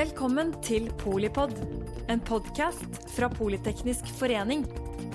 [0.00, 1.50] Velkommen til Polipod,
[2.08, 4.62] en podkast fra Politeknisk forening.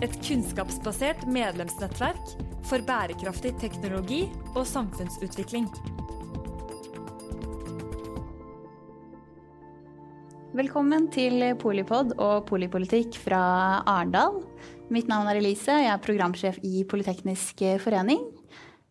[0.06, 2.36] Et kunnskapsbasert medlemsnettverk
[2.70, 5.66] for bærekraftig teknologi og samfunnsutvikling.
[10.54, 13.42] Velkommen til Polipod og polipolitikk fra
[13.90, 14.44] Arendal.
[14.94, 18.22] Mitt navn er Elise, jeg er programsjef i Politeknisk forening.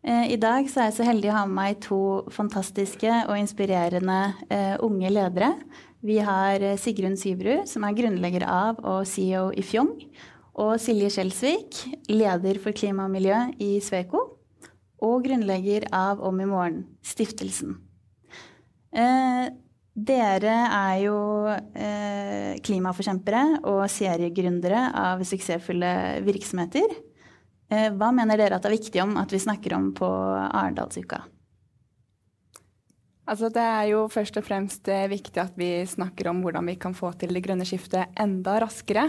[0.05, 1.98] Eh, I dag er jeg så heldig å ha med meg to
[2.32, 4.19] fantastiske og inspirerende
[4.51, 5.55] uh, unge ledere.
[6.05, 9.95] Vi har eh, Sigrun Syverud, som er grunnlegger av og CEO i Fjong.
[10.60, 11.80] Og Silje Skjelsvik,
[12.12, 14.20] leder for klima og miljø i Sveko.
[15.05, 17.73] Og grunnlegger av Om i morgen-stiftelsen.
[18.93, 19.46] Eh,
[19.95, 21.16] dere er jo
[21.48, 25.96] eh, klimaforkjempere og seriegründere av suksessfulle
[26.29, 26.93] virksomheter.
[27.73, 31.23] Eh, hva mener dere at det er viktig om at vi snakker om på Arendalsuka?
[33.24, 36.76] Altså, det er jo først og fremst eh, viktig at vi snakker om hvordan vi
[36.80, 39.09] kan få til det grønne skiftet enda raskere.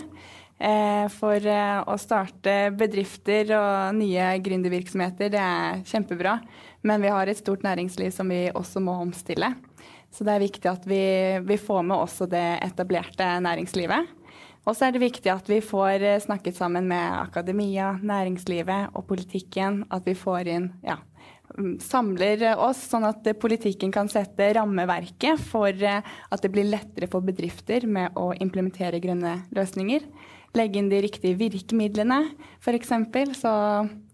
[0.55, 6.37] Eh, for å starte bedrifter og nye gründervirksomheter, det er kjempebra.
[6.87, 9.51] Men vi har et stort næringsliv som vi også må omstille.
[10.15, 11.03] Så det er viktig at vi,
[11.43, 14.13] vi får med også det etablerte næringslivet.
[14.65, 19.05] Og så er det viktig at vi får eh, snakket sammen med akademia, næringslivet og
[19.09, 19.83] politikken.
[19.93, 20.97] At vi får inn ja,
[21.53, 27.09] mm, samler oss, sånn at politikken kan sette rammeverket for eh, at det blir lettere
[27.11, 30.09] for bedrifter med å implementere grønne løsninger.
[30.55, 32.23] Legge inn de riktige virkemidlene,
[32.63, 32.95] f.eks.
[33.37, 33.53] Så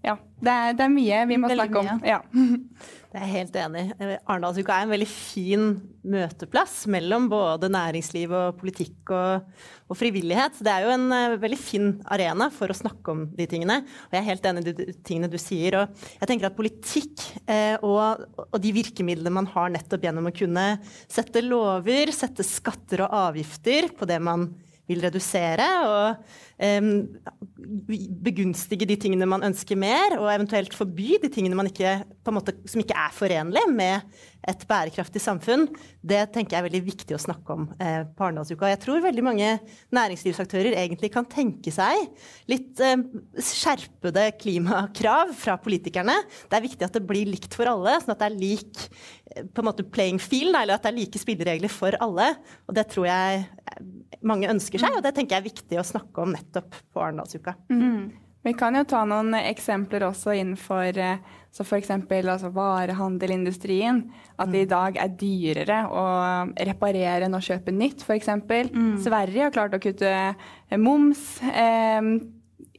[0.01, 2.03] ja, det er, det er, mye vi må Veldig snakke om.
[2.07, 2.23] Ja.
[3.11, 4.05] Det er jeg helt enig i.
[4.23, 5.63] Arendalsuka er en veldig fin
[6.07, 9.49] møteplass mellom både næringsliv og politikk og,
[9.89, 10.61] og, frivillighet.
[10.63, 13.81] Det er jo en uh, veldig fin arena for å snakke om de tingene.
[13.83, 15.81] Og jeg er helt enig i de tingene du sier.
[15.81, 20.35] Og jeg tenker at politikk eh, og, og, de virkemidlene man har nettopp gjennom å
[20.39, 20.65] kunne
[21.03, 24.53] sette lover, sette skatter og avgifter på det man
[24.91, 26.21] vil redusere, og
[26.81, 26.91] um,
[28.25, 31.97] begunstige de tingene man ønsker mer, og eventuelt forby de tingene ikke,
[32.33, 34.05] måte, som ikke er forenlig med
[34.49, 35.67] et bærekraftig samfunn,
[36.01, 38.69] det tenker jeg er veldig viktig å snakke om eh, på Arendalsuka.
[38.71, 39.49] Jeg tror veldig mange
[39.93, 42.07] næringslivsaktører egentlig kan tenke seg
[42.49, 42.97] litt eh,
[43.37, 46.17] skjerpede klimakrav fra politikerne.
[46.49, 48.81] Det er viktig at det blir likt for alle, sånn at det er lik
[49.35, 52.33] eh, på en måte playing field, eller at det er like spilleregler for alle.
[52.65, 53.85] Og det tror jeg eh,
[54.25, 57.57] mange ønsker seg, og det tenker jeg er viktig å snakke om nettopp på Arendalsuka.
[57.69, 58.09] Mm.
[58.41, 61.21] Vi kan jo ta noen eksempler også innenfor eh,
[61.51, 61.91] så f.eks.
[61.93, 64.03] Altså varehandelindustrien.
[64.39, 64.71] At det i mm.
[64.71, 66.05] dag er dyrere å
[66.71, 68.31] reparere enn å kjøpe nytt, f.eks.
[68.71, 68.93] Mm.
[69.03, 71.41] Sverige har klart å kutte eh, moms.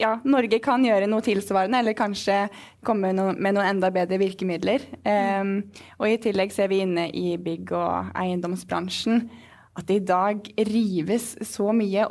[0.01, 2.47] Ja, Norge kan gjøre noe tilsvarende, eller kanskje
[2.87, 4.83] komme med noen enda bedre virkemidler.
[5.05, 5.53] Um,
[6.01, 9.27] og i tillegg ser vi inne i bygg- og eiendomsbransjen
[9.73, 12.05] at det i dag rives så mye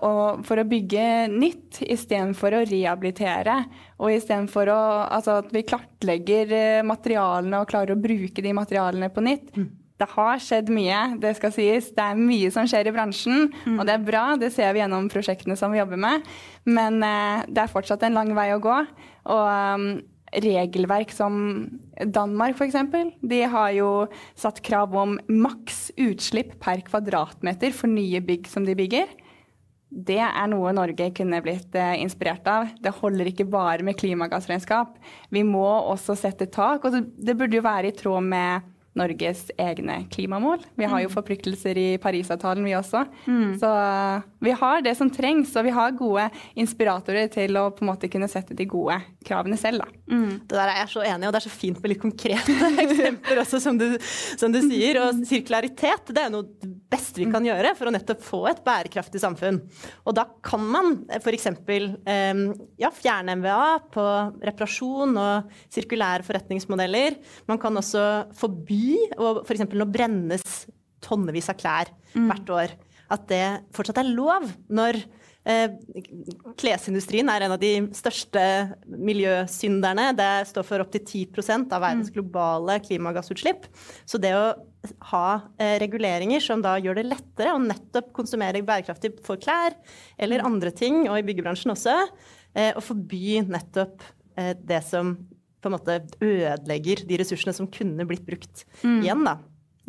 [0.48, 3.58] for å bygge nytt istedenfor å rehabilitere.
[4.02, 9.26] Og istedenfor altså at vi kartlegger eh, materialene og klarer å bruke de materialene på
[9.28, 9.54] nytt.
[9.54, 9.70] Mm.
[10.02, 11.92] Det har skjedd mye, det skal sies.
[11.94, 13.76] Det er mye som skjer i bransjen, mm.
[13.76, 14.24] og det er bra.
[14.42, 16.26] Det ser vi gjennom prosjektene som vi jobber med.
[16.66, 18.80] Men eh, det er fortsatt en lang vei å gå.
[19.30, 19.92] Og um,
[20.31, 21.66] regelverk som
[22.00, 22.78] Danmark f.eks.
[23.22, 23.90] De har jo
[24.40, 29.12] satt krav om maks utslipp per kvadratmeter for nye bygg som de bygger.
[29.91, 32.70] Det er noe Norge kunne blitt eh, inspirert av.
[32.80, 34.94] Det holder ikke bare med klimagassregnskap.
[35.36, 36.88] Vi må også sette tak.
[36.88, 40.66] Og det burde jo være i tråd med Norges egne klimamål.
[40.75, 41.13] Vi har jo mm.
[41.13, 43.06] forpliktelser i Parisavtalen, vi også.
[43.24, 43.53] Mm.
[43.62, 46.25] Så uh, vi har det som trengs, og vi har gode
[46.59, 49.85] inspiratorer til å på en måte kunne sette de gode kravene selv.
[50.12, 50.41] Mm.
[50.44, 52.57] Det der er jeg så enig i, og det er så fint med litt konkrete
[52.85, 55.00] eksempler også, som du, som du, sier.
[55.06, 58.59] Og sirkularitet det er noe det beste vi kan gjøre for å nettopp få et
[58.66, 59.62] bærekraftig samfunn.
[60.03, 61.47] Og da kan man f.eks.
[61.63, 62.44] Um,
[62.81, 64.06] ja, fjerne MVA på
[64.44, 67.16] reparasjon og sirkulære forretningsmodeller.
[67.47, 68.03] Man kan også
[68.35, 68.81] forby
[69.18, 69.66] og f.eks.
[69.74, 70.46] nå brennes
[71.02, 72.30] tonnevis av klær mm.
[72.30, 72.78] hvert år,
[73.12, 73.46] at det
[73.76, 75.00] fortsatt er lov når
[75.50, 75.74] eh,
[76.62, 78.44] klesindustrien er en av de største
[78.88, 80.12] miljøsynderne.
[80.18, 82.16] Det står for opptil 10% av verdens mm.
[82.16, 83.68] globale klimagassutslipp.
[84.06, 84.46] Så det å
[85.12, 85.26] ha
[85.58, 89.76] eh, reguleringer som da gjør det lettere å nettopp konsumere bærekraftig for klær
[90.22, 90.54] eller mm.
[90.54, 92.00] andre ting, og i byggebransjen også,
[92.56, 94.10] eh, å forby nettopp
[94.64, 95.10] det som
[95.61, 98.99] på en måte ødelegger de ressursene som kunne blitt brukt mm.
[99.03, 99.37] igjen, da.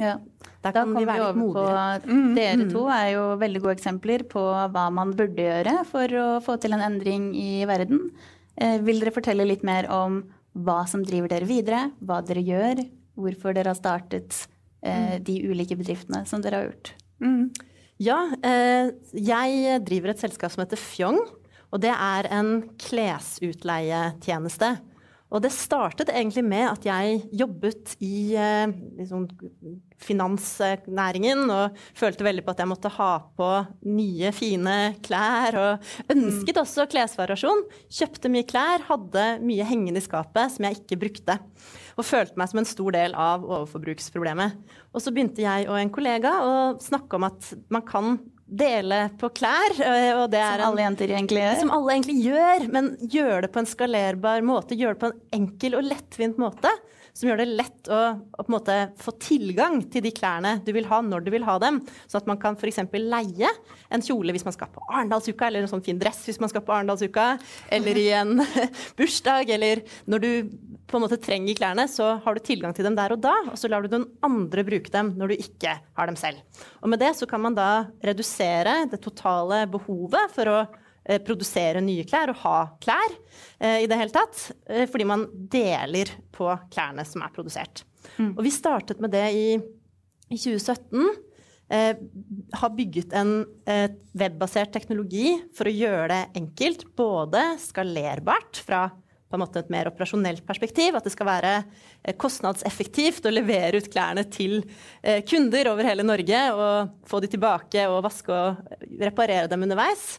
[0.01, 0.17] Ja.
[0.63, 1.87] Da kan vi være litt modigere.
[2.07, 4.43] Mm, dere to er jo veldig gode eksempler på
[4.75, 8.07] hva man burde gjøre for å få til en endring i verden.
[8.57, 10.23] Eh, vil dere fortelle litt mer om
[10.53, 12.85] hva som driver dere videre, hva dere gjør,
[13.19, 14.45] hvorfor dere har startet
[14.85, 15.25] eh, mm.
[15.27, 16.95] de ulike bedriftene som dere har gjort?
[17.23, 17.45] Mm.
[18.03, 21.21] Ja, eh, jeg driver et selskap som heter Fjong.
[21.73, 24.75] Og det er en klesutleietjeneste.
[25.33, 29.25] Og det startet egentlig med at jeg jobbet i eh, liksom,
[30.03, 33.49] finansnæringen og følte veldig på at jeg måtte ha på
[33.89, 35.57] nye, fine klær.
[35.63, 37.65] Og ønsket også klesvariasjon.
[37.89, 41.39] Kjøpte mye klær, hadde mye hengende i skapet som jeg ikke brukte.
[41.97, 44.61] Og følte meg som en stor del av overforbruksproblemet.
[44.93, 49.31] Og så begynte jeg og en kollega å snakke om at man kan dele på
[49.33, 49.77] klær.
[49.77, 51.61] som alle jenter egentlig gjør?
[51.61, 54.79] Som alle egentlig gjør, men gjør det på en skalerbar måte.
[54.79, 56.73] Gjør det på en enkel og lettvint måte.
[57.13, 58.01] Som gjør det lett å,
[58.41, 58.45] å
[58.99, 61.83] få tilgang til de klærne du vil ha når du vil ha dem.
[62.09, 62.81] Så at man kan f.eks.
[62.97, 63.51] leie
[63.93, 66.65] en kjole hvis man skal på Arendalsuka, eller en sånn fin dress hvis man skal
[66.65, 67.35] på Arendalsuka,
[67.73, 68.41] eller i en
[68.99, 70.31] bursdag, eller når du
[70.93, 73.57] på en måte trenger klærne, så har du tilgang til dem der og da, og
[73.61, 76.41] så lar du noen andre bruke dem når du ikke har dem selv.
[76.81, 77.71] Og med det så kan man da
[78.05, 80.59] redusere det totale behovet for å
[81.27, 83.17] produsere nye klær og ha klær
[83.59, 87.85] eh, i det hele tatt, eh, fordi man deler på klærne som er produsert.
[88.19, 88.35] Mm.
[88.37, 89.47] Og vi startet med det i,
[90.31, 91.11] i 2017.
[91.73, 92.01] Eh,
[92.61, 93.37] har bygget en
[93.71, 93.89] eh,
[94.19, 98.89] webbasert teknologi for å gjøre det enkelt, både skalerbart fra
[99.33, 100.99] på en måte et mer operasjonelt perspektiv.
[100.99, 104.59] At det skal være eh, kostnadseffektivt å levere ut klærne til
[105.01, 106.43] eh, kunder over hele Norge.
[106.53, 110.19] Og få de tilbake og vaske og reparere dem underveis.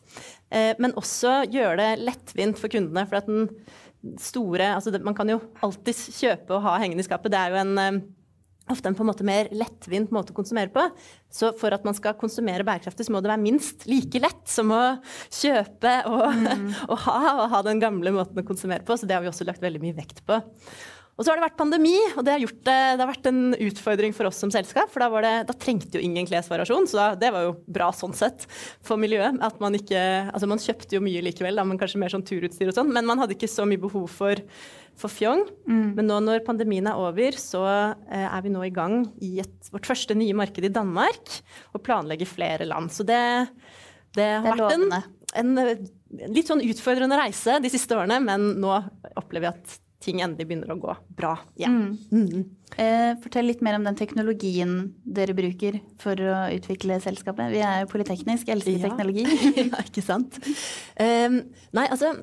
[0.53, 3.07] Eh, men også gjøre det lettvint for kundene.
[3.09, 3.49] For at den
[4.19, 7.31] store altså Man kan jo alltids kjøpe og ha hengende i skapet.
[7.31, 8.03] Det er jo en
[8.71, 10.85] ofte en på en måte mer lettvint måte å konsumere på.
[11.33, 14.71] Så for at man skal konsumere bærekraftig, så må det være minst like lett som
[14.71, 14.81] å
[15.27, 16.67] kjøpe og, mm.
[16.91, 18.97] og ha, og ha den gamle måten å konsumere på.
[18.97, 20.39] Så det har vi også lagt veldig mye vekt på.
[21.13, 24.15] Og så har det vært pandemi, og det har, gjort, det har vært en utfordring
[24.17, 24.89] for oss som selskap.
[24.89, 28.15] For da, det, da trengte jo ingen klesvariasjon, så da, det var jo bra sånn
[28.17, 28.47] sett
[28.81, 29.37] for miljøet.
[29.45, 30.01] At man ikke
[30.33, 32.89] Altså man kjøpte jo mye likevel, da, men kanskje mer sånn turutstyr og sånn.
[32.95, 34.41] Men man hadde ikke så mye behov for
[34.99, 35.43] for Fjong.
[35.65, 35.93] Mm.
[35.97, 39.71] Men nå når pandemien er over, så eh, er vi nå i gang i et,
[39.73, 41.39] vårt første nye marked i Danmark
[41.73, 42.93] og planlegger flere land.
[42.93, 43.19] Så det,
[44.17, 44.85] det har vært en,
[45.41, 45.87] en, en,
[46.33, 48.75] litt sånn utfordrende reise de siste årene, men nå
[49.17, 51.79] opplever vi at ting endelig begynner å gå bra igjen.
[52.11, 52.25] Mm.
[52.27, 52.43] Mm.
[52.73, 57.53] Eh, fortell litt mer om den teknologien dere bruker for å utvikle selskapet.
[57.53, 58.83] Vi er jo polyteknisk, elsker ja.
[58.87, 59.25] teknologi.
[59.63, 60.39] ja, ikke sant.
[60.99, 61.41] Um,
[61.75, 62.15] nei, altså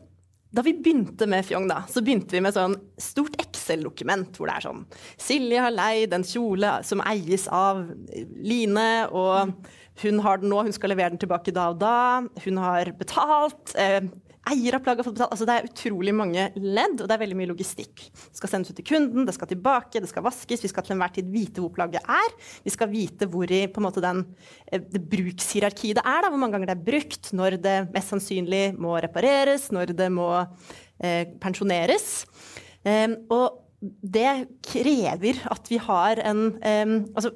[0.50, 4.56] da vi begynte med Fjong, da, så begynte vi med sånn stort Excel-dokument hvor det
[4.58, 4.80] er sånn
[5.14, 7.84] Silje har leid en kjole som eies av
[8.42, 9.54] Line, og
[10.02, 12.24] hun har den nå, hun skal levere den tilbake da og da.
[12.42, 13.76] Hun har betalt.
[13.78, 14.02] Eh,
[14.50, 15.35] eier av plagget har fått betalt.
[15.35, 18.05] Altså, det er utrolig mange ledd, og det er veldig mye logistikk.
[18.12, 20.64] Det skal sendes ut til kunden, det skal tilbake, det skal vaskes.
[20.64, 22.37] Vi skal til enhver tid vite hvor plagget er.
[22.67, 24.25] Vi skal vite hvor i på en måte den,
[24.67, 26.20] eh, det brukshierarkiet det er.
[26.25, 30.11] Da, hvor mange ganger det er brukt, når det mest sannsynlig må repareres, når det
[30.12, 32.12] må eh, pensjoneres.
[32.81, 37.32] Um, og det krever at vi har en um, altså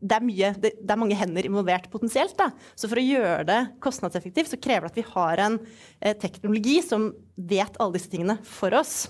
[0.00, 2.36] det er, mye, det, det er, mange hender involvert potensielt.
[2.38, 2.50] Da.
[2.78, 5.58] Så for å gjøre det kostnadseffektivt, så krever det at vi har en
[6.00, 9.06] eh, teknologi som vet alle disse tingene for oss.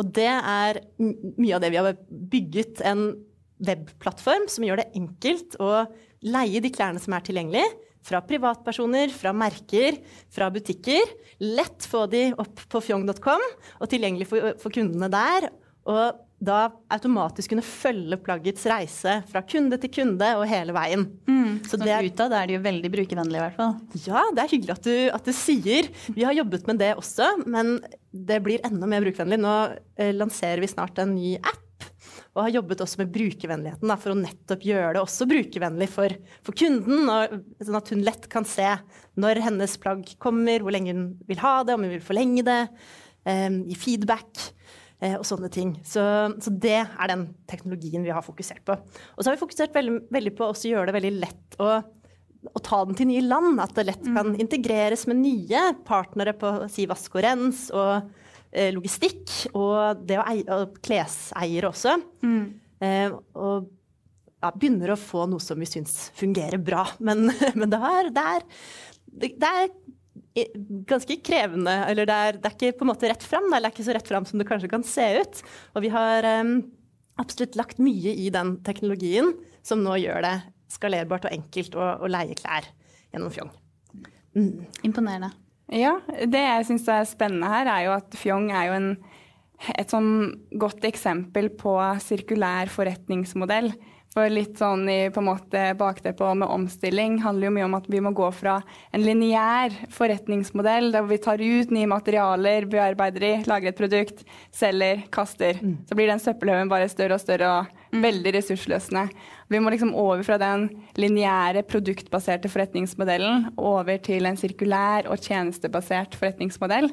[0.00, 2.00] Og det er mye av det vi har
[2.32, 3.06] bygget en
[3.62, 5.84] webplattform som gjør det enkelt å
[6.26, 7.70] leie de klærne som er tilgjengelige.
[8.02, 10.00] Fra privatpersoner, fra merker,
[10.32, 11.12] fra butikker.
[11.44, 13.44] Lett få de opp på fjong.com
[13.78, 15.52] og tilgjengelig for, for kundene der.
[15.86, 16.58] Og da
[16.90, 21.04] automatisk kunne følge plaggets reise fra kunde til kunde og hele veien.
[21.30, 23.74] Mm, så det er, utad er det jo veldig brukervennlig i hvert fall.
[24.02, 25.90] Ja, det er hyggelig at du, at du, sier.
[26.16, 27.76] Vi har jobbet med det også, men
[28.10, 29.38] det blir enda mer brukervennlig.
[29.42, 29.56] Nå
[29.96, 31.60] eh, lanserer vi snart en ny app.
[32.32, 36.14] Og har jobbet også med brukervennligheten da, for å nettopp gjøre det også brukervennlig for,
[36.42, 37.04] for kunden.
[37.12, 38.66] Og, sånn at hun lett kan se
[39.20, 42.60] når hennes plagg kommer, hvor lenge hun vil ha det, om hun vil forlenge det.
[43.28, 44.48] eh, gi feedback
[45.18, 45.74] og sånne ting.
[45.86, 46.02] Så,
[46.42, 48.76] så, det er den teknologien vi har fokusert på.
[48.76, 51.74] Og så har vi fokusert veldig, veldig på å gjøre det veldig lett å,
[52.52, 53.58] å ta den til nye land.
[53.64, 54.40] At det lett kan mm.
[54.44, 57.92] integreres med nye partnere på si vask og rens og
[58.52, 59.26] eh, logistikk.
[59.58, 61.98] Og det å eie, og kleseiere også.
[62.22, 62.42] Mm.
[62.82, 63.70] Eh, og
[64.42, 66.84] ja, begynner å få noe som vi syns fungerer bra.
[67.04, 67.28] Men,
[67.58, 68.46] men det, er, det, er,
[69.22, 69.72] det, er,
[70.88, 71.74] ganske krevende.
[71.90, 73.50] Eller det er, det er, ikke på en måte rett fram.
[73.50, 75.42] Det er ikke så rett fram som det kanskje kan se ut.
[75.76, 76.56] Og vi har um,
[77.20, 79.34] absolutt lagt mye i den teknologien
[79.66, 80.36] som nå gjør det
[80.72, 82.68] skalerbart og enkelt å, å leie klær
[83.12, 83.52] gjennom Fjong.
[84.32, 84.64] Mm.
[84.88, 85.34] Imponerende.
[85.72, 88.92] Ja, det jeg syns er spennende her, er jo at Fjong er jo en
[89.78, 93.70] et sånn godt eksempel på sirkulær forretningsmodell.
[94.12, 97.86] For litt sånn i på en måte bakteppet med omstilling handler jo mye om at
[97.88, 98.58] vi må gå fra
[98.92, 104.20] en lineær forretningsmodell der vi tar ut nye materialer, bearbeider de, lager et produkt,
[104.52, 105.56] selger, kaster.
[105.62, 105.78] Mm.
[105.88, 107.78] Så blir den søppelhaugen bare større og større og.
[107.92, 109.06] Veldig ressursløsende.
[109.52, 116.16] Vi må liksom over fra den lineære produktbaserte forretningsmodellen over til en sirkulær og tjenestebasert
[116.16, 116.88] forretningsmodell.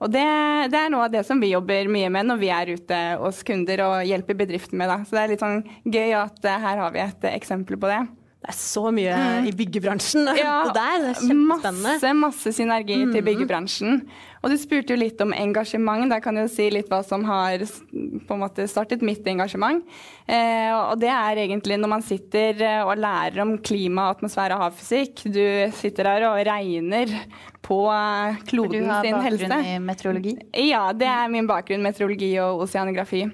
[0.00, 0.26] Og det,
[0.72, 3.42] det, er noe av det som vi jobber mye med når vi er ute hos
[3.46, 4.90] kunder og hjelper bedriften med.
[4.90, 5.02] Da.
[5.04, 7.90] Så det er litt sånn gøy at uh, her har vi et uh, eksempel på
[7.92, 8.00] det.
[8.40, 9.46] Det er så mye mm.
[9.50, 11.02] i byggebransjen ja, der.
[11.04, 11.90] Det er kjempespennende.
[11.90, 13.10] Masse, masse synergi mm.
[13.12, 13.98] til byggebransjen.
[14.40, 16.06] Og du spurte jo litt om engasjement.
[16.08, 19.84] Der kan jeg jo si litt hva som har på en måte startet mitt engasjement.
[20.24, 24.70] Eh, og det er egentlig når man sitter eh, og lærer om klima, atmosfære og
[24.70, 25.26] havfysikk.
[25.28, 25.44] Du
[25.76, 27.12] sitter der og regner
[27.60, 29.44] på eh, kloden sin helse.
[29.44, 30.38] Du har bakgrunn i meteorologi?
[30.70, 31.84] Ja, det er min bakgrunn.
[31.84, 33.26] Meteorologi og oseanografi.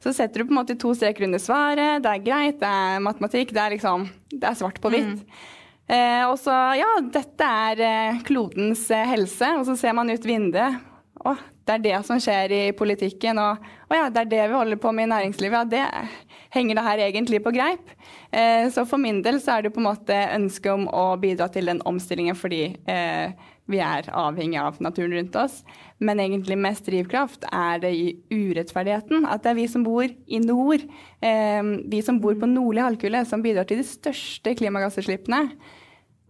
[0.00, 2.00] Så setter du på en måte to streker under svaret.
[2.02, 3.52] Det er greit, det er matematikk.
[3.52, 5.20] Det er liksom Det er svart på hvitt.
[5.20, 5.48] Mm.
[5.90, 9.52] Eh, og så Ja, dette er eh, klodens eh, helse.
[9.58, 10.80] Og så ser man ut vinduet.
[11.20, 11.34] Å,
[11.68, 13.38] det er det som skjer i politikken.
[13.42, 15.58] Og å ja, det er det vi holder på med i næringslivet.
[15.58, 17.92] Ja, det henger det her egentlig på greip.
[18.32, 21.50] Eh, så for min del så er det på en måte ønsket om å bidra
[21.52, 23.36] til den omstillingen fordi eh,
[23.70, 25.60] vi er avhengig av naturen rundt oss.
[26.00, 29.26] Men egentlig mest drivkraft er det i urettferdigheten.
[29.28, 30.86] At det er vi som bor i nord,
[31.20, 35.50] eh, vi som bor på nordlig halvkule, som bidrar til de største klimagassutslippene.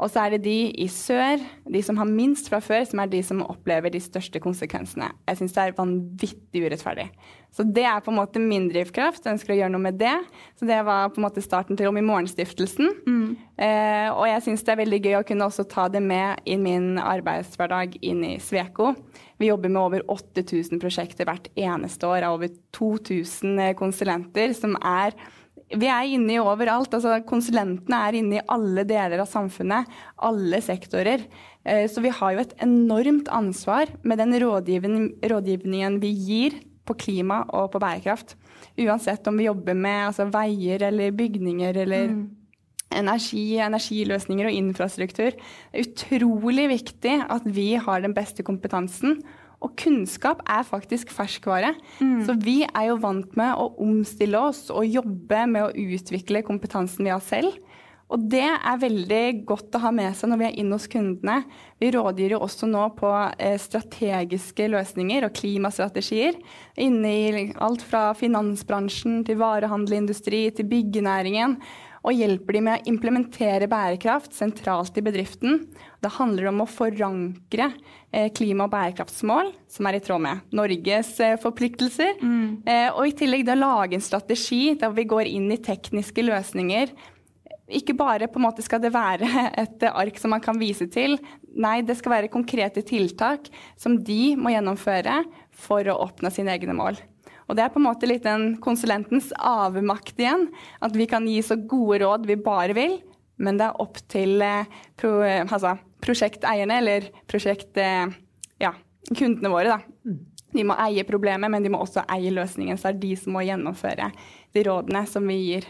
[0.01, 3.11] Og så er det de i sør, de som har minst fra før, som er
[3.13, 5.11] de som opplever de største konsekvensene.
[5.29, 7.11] Jeg syns det er vanvittig urettferdig.
[7.53, 9.27] Så det er på en måte min drivkraft.
[9.27, 10.15] Jeg ønsker å gjøre noe med det.
[10.57, 12.95] Så det var på en måte starten til Om i morgen-stiftelsen.
[13.05, 13.27] Mm.
[13.61, 16.57] Eh, og jeg syns det er veldig gøy å kunne også ta det med i
[16.61, 18.95] min arbeidshverdag inn i Sveko.
[19.41, 25.19] Vi jobber med over 8000 prosjekter hvert eneste år av over 2000 konsulenter som er
[25.79, 26.95] vi er inne i overalt.
[26.97, 29.87] altså Konsulentene er inne i alle deler av samfunnet.
[30.27, 31.23] Alle sektorer.
[31.65, 36.59] Eh, så vi har jo et enormt ansvar med den rådgivningen vi gir
[36.89, 38.35] på klima og på bærekraft.
[38.81, 42.25] Uansett om vi jobber med altså, veier eller bygninger eller mm.
[42.99, 45.37] energi, energiløsninger og infrastruktur.
[45.37, 49.21] Det er utrolig viktig at vi har den beste kompetansen
[49.61, 51.75] og kunnskap er faktisk ferskvare.
[52.01, 52.21] Mm.
[52.27, 57.05] Så vi er jo vant med å omstille oss og jobbe med å utvikle kompetansen
[57.05, 57.59] vi har selv.
[58.11, 61.37] Og det er veldig godt å ha med seg når vi er inne hos kundene.
[61.79, 66.41] Vi rådgir jo også nå på eh, strategiske løsninger og klimastrategier.
[66.83, 71.61] Inne i alt fra finansbransjen til varehandelindustri til byggenæringen
[72.01, 75.67] og hjelper de med å implementere bærekraft sentralt i bedriften.
[76.01, 77.69] Det handler om å forankre
[78.11, 82.17] eh, klima- og bærekraftsmål, som er i tråd med Norges eh, forpliktelser.
[82.23, 82.63] Mm.
[82.65, 86.95] Eh, og i tillegg da lage en strategi der vi går inn i tekniske løsninger.
[87.71, 89.29] Ikke bare på en måte skal det være
[89.63, 91.19] et ark som man kan vise til.
[91.53, 95.21] Nei, det skal være konkrete tiltak som de må gjennomføre
[95.53, 96.97] for å oppnå sine egne mål.
[97.51, 100.47] Og det er på en måte litt den konsulentens avmakt igjen.
[100.79, 103.01] At vi kan gi så gode råd vi bare vil,
[103.43, 104.69] men det er opp til eh,
[105.01, 107.75] pro, altså, prosjekteierne, eller prosjekt...
[107.81, 108.07] Eh,
[108.61, 108.75] ja,
[109.17, 109.81] kundene våre, da.
[110.05, 110.21] Mm.
[110.51, 112.79] De må eie problemet, men de må også eie løsningen.
[112.79, 114.11] Så det er de som må gjennomføre
[114.55, 115.69] de rådene som vi gir.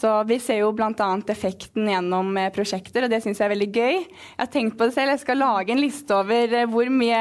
[0.00, 1.08] Så vi ser jo bl.a.
[1.28, 3.98] effekten gjennom eh, prosjekter, og det syns jeg er veldig gøy.
[3.98, 5.12] Jeg har tenkt på det selv.
[5.12, 7.20] Jeg skal lage en liste over eh, hvor mye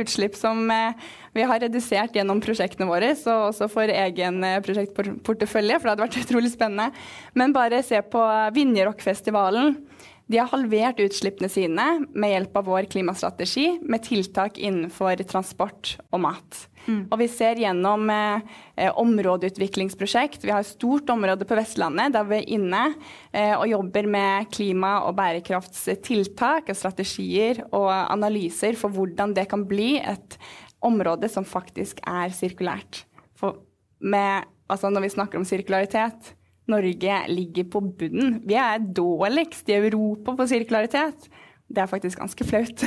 [0.00, 1.06] utslipp som eh,
[1.36, 6.20] vi har redusert gjennom prosjektene våre, så også for egen prosjektportefølje, for det hadde vært
[6.24, 7.06] utrolig spennende.
[7.38, 8.24] Men bare se på
[8.56, 9.76] Vinjerockfestivalen.
[10.26, 16.24] De har halvert utslippene sine med hjelp av vår klimastrategi med tiltak innenfor transport og
[16.24, 16.64] mat.
[16.86, 17.04] Mm.
[17.10, 20.42] Og vi ser gjennom eh, områdeutviklingsprosjekt.
[20.42, 22.82] Vi har et stort område på Vestlandet der vi er inne
[23.30, 29.62] eh, og jobber med klima- og bærekraftstiltak og strategier og analyser for hvordan det kan
[29.66, 30.38] bli et
[30.86, 33.04] område som faktisk er sirkulært.
[33.38, 33.62] For
[34.02, 36.34] med, altså når vi snakker om sirkularitet,
[36.70, 38.40] Norge ligger på bunnen.
[38.46, 41.28] Vi er dårligst i Europa på sirkularitet.
[41.66, 42.86] Det er faktisk ganske flaut.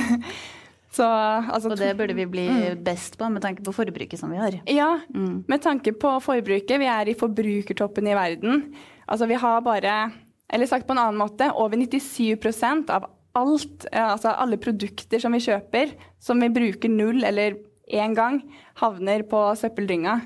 [0.90, 2.80] Så, altså, og det burde vi bli mm.
[2.82, 4.56] best på med tanke på forbruket som vi har.
[4.66, 5.44] Ja, mm.
[5.46, 6.80] med tanke på forbruket.
[6.82, 8.64] Vi er i forbrukertoppen i verden.
[9.06, 10.10] Altså vi har bare,
[10.50, 13.06] eller sagt på en annen måte, over 97% av
[13.38, 17.54] alt, altså alle produkter som vi kjøper, som vi bruker null eller
[17.86, 18.42] én gang,
[18.82, 20.18] havner på søppeldynga.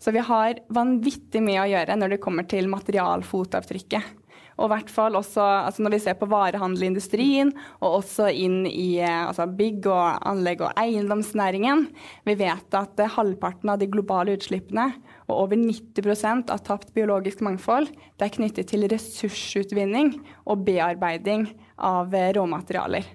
[0.00, 4.16] Så vi har vanvittig mye å gjøre når det kommer til materialfotavtrykket.
[4.60, 9.00] Og i hvert fall også altså når vi ser på varehandelindustrien, og også inn i
[9.00, 11.86] eh, altså bygg og anlegg og eiendomsnæringen.
[12.28, 14.90] Vi vet at eh, halvparten av de globale utslippene
[15.30, 22.12] og over 90% av tapt biologisk mangfold det er knyttet til ressursutvinning og bearbeiding av
[22.12, 23.08] eh, råmaterialer.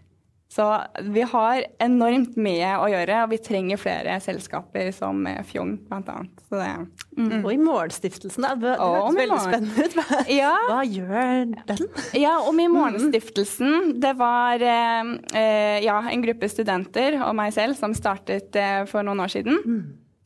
[0.56, 0.66] Så
[1.12, 6.16] vi har enormt mye å gjøre, og vi trenger flere selskaper som Fjong bl.a.
[7.18, 7.42] Mm.
[7.42, 9.98] Og i Morgenstiftelsen, det høres veldig spennende ut.
[9.98, 10.54] Hva, ja.
[10.70, 11.84] hva, gjør den?
[12.16, 17.96] Ja, om i Morgenstiftelsen, det var eh, ja, en gruppe studenter og meg selv som
[17.98, 19.60] startet eh, for noen år siden.
[19.60, 19.84] Mm.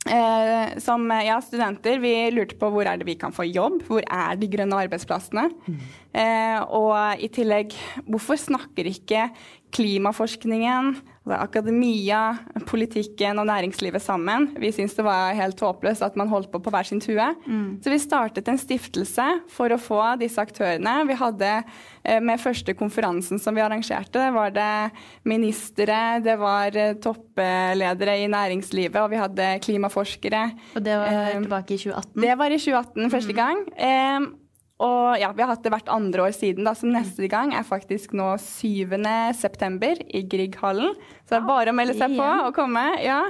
[0.09, 4.05] Eh, som ja, studenter vi lurte på hvor er det vi kan få jobb, hvor
[4.05, 5.50] er de grønne arbeidsplassene?
[5.65, 5.81] Mm.
[6.10, 7.75] Eh, og i tillegg,
[8.10, 9.28] hvorfor snakker ikke
[9.70, 12.22] klimaforskningen, altså akademia,
[12.66, 14.48] politikken og næringslivet sammen?
[14.58, 17.28] Vi syntes det var helt håpløst at man holdt på på hver sin tue.
[17.46, 17.78] Mm.
[17.84, 20.96] Så vi startet en stiftelse for å få disse aktørene.
[21.12, 24.74] Vi hadde eh, med første konferansen som vi arrangerte, var det
[25.30, 30.48] ministre, det var eh, toppledere i næringslivet, og vi hadde klimaforskere.
[30.74, 32.22] Og det var tilbake i 2018?
[32.25, 33.42] Det var i 2018 første mm.
[33.46, 33.68] gang.
[33.78, 34.32] Mm.
[34.79, 37.67] Og ja, vi har hatt det hvert andre år siden, da, så neste gang er
[37.67, 39.89] faktisk nå 7.9.
[40.15, 40.95] i Grieghallen.
[41.25, 42.86] Så det er bare å melde seg på og komme.
[43.03, 43.25] Ja,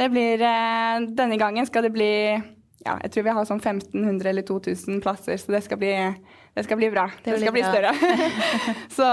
[0.00, 2.14] det blir eh, Denne gangen skal det bli
[2.84, 5.92] ja, jeg tror vi har sånn 1500 eller 2000 plasser, så det skal bli,
[6.54, 7.08] det skal bli bra.
[7.24, 7.92] Det, det skal bli større.
[8.98, 9.08] så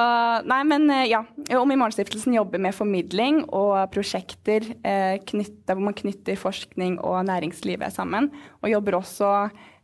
[0.45, 1.23] nei, men eh, ja.
[1.57, 7.25] Om i Morgenstiftelsen jobber med formidling og prosjekter eh, knyttet, hvor man knytter forskning og
[7.27, 8.29] næringslivet sammen.
[8.61, 9.33] Og jobber også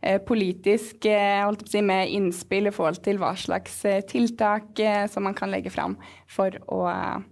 [0.01, 4.77] Eh, politisk eh, si, med innspill i forhold til hva slags eh, tiltak
[5.09, 5.95] som man kan legge fram
[6.29, 6.83] for å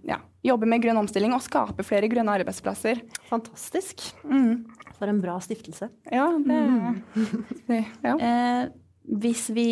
[0.02, 3.04] ja, jobbe med grønn omstilling og skape flere grønne arbeidsplasser.
[3.30, 4.02] Fantastisk.
[4.26, 4.66] Mm.
[4.98, 5.92] For en bra stiftelse.
[6.10, 6.98] Ja, det, mm.
[7.70, 8.16] det ja.
[9.06, 9.68] Eh, hvis vi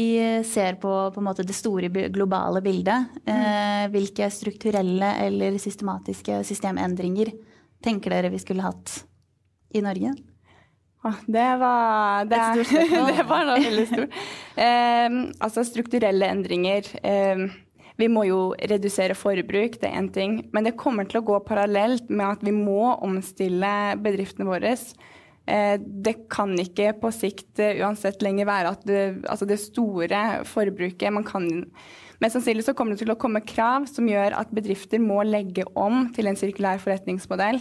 [0.46, 7.32] ser på, på det store globale bildet, eh, hvilke strukturelle eller systematiske systemendringer
[7.84, 9.02] tenker dere vi skulle hatt
[9.74, 10.14] i Norge?
[11.26, 12.38] Det var, det,
[13.16, 14.14] det var noe veldig stort.
[14.56, 16.88] Eh, altså strukturelle endringer.
[17.04, 17.44] Eh,
[18.00, 20.38] vi må jo redusere forbruk, det er én ting.
[20.56, 24.72] Men det kommer til å gå parallelt med at vi må omstille bedriftene våre.
[25.44, 30.22] Eh, det kan ikke på sikt eh, uansett lenger være at det, altså det store
[30.48, 31.48] forbruket man kan
[32.22, 35.66] Mest sannsynlig så kommer det til å komme krav som gjør at bedrifter må legge
[35.76, 37.58] om til en sirkulær forretningsmodell.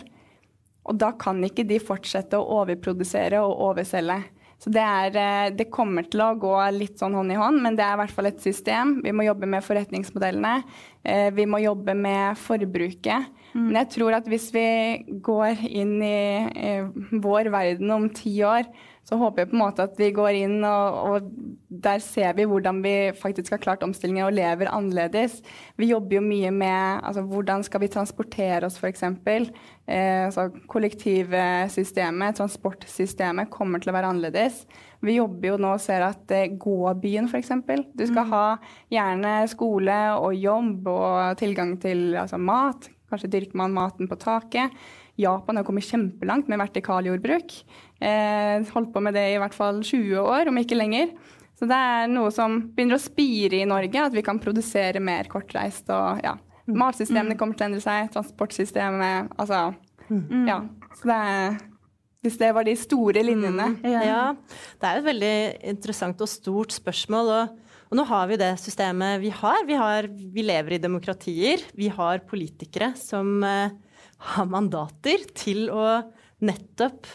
[0.88, 4.20] Og da kan ikke de fortsette å overprodusere og overselge.
[4.64, 7.76] Så det, er, eh, det, kommer til å gå litt sånn hånd i hånd, men
[7.76, 9.00] det er i hvert fall et system.
[9.04, 10.54] Vi må jobbe med forretningsmodellene.
[11.04, 13.30] Eh, vi må jobbe med forbruket.
[13.54, 13.68] Mm.
[13.68, 14.68] Men jeg tror at hvis vi
[15.24, 16.80] går inn i
[17.24, 18.66] vår verden om ti år,
[19.04, 21.32] så håper jeg på en måte at vi går inn og, og,
[21.84, 25.42] der ser vi hvordan vi faktisk har klart omstillingen og lever annerledes.
[25.76, 29.04] Vi jobber jo mye med altså, hvordan skal vi transportere oss, f.eks.
[29.04, 34.64] Eh, altså, kollektivsystemet, transportsystemet, kommer til å være annerledes.
[35.04, 37.52] Vi jobber jo nå og ser at eh, gåbyen, f.eks.
[37.94, 38.32] Du skal mm.
[38.32, 38.44] ha
[38.94, 42.88] gjerne skole og jobb og tilgang til altså, mat.
[43.12, 44.74] Kanskje dyrker man maten på taket.
[45.20, 47.54] Japan har kommet kjempelangt med vertikaljordbruk.
[48.02, 51.12] Eh, holdt på med det i hvert fall 20 år, om ikke lenger.
[51.60, 55.30] Så det er noe som begynner å spire i Norge, at vi kan produsere mer
[55.30, 55.92] kortreist.
[55.94, 56.34] og ja,
[56.66, 56.80] mm.
[56.80, 57.42] Matsystemene mm.
[57.42, 59.68] kommer til å endre seg, transportsystemet Altså,
[60.10, 60.48] mm.
[60.50, 60.58] ja.
[60.98, 61.62] Så det er
[62.24, 63.68] hvis det var de store linjene.
[63.84, 64.24] Mm, ja.
[64.80, 65.36] Det er et veldig
[65.74, 67.32] interessant og stort spørsmål.
[67.36, 67.58] Og,
[67.90, 69.66] og, nå har vi det systemet vi har.
[69.68, 70.08] Vi, har.
[70.08, 71.66] vi lever i demokratier.
[71.76, 73.74] Vi har politikere som uh,
[74.32, 75.84] har mandater til å
[76.44, 77.12] nettopp